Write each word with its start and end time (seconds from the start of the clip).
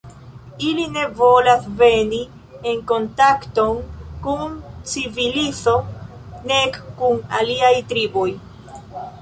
Ili 0.67 0.85
ne 0.93 1.01
volas 1.19 1.65
veni 1.81 2.21
en 2.71 2.81
kontakton 2.91 3.77
kun 4.25 4.57
civilizo 4.93 5.77
nek 6.53 6.83
kun 7.03 7.25
aliaj 7.43 7.75
triboj. 7.93 8.29